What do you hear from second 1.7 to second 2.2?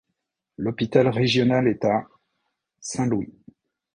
à...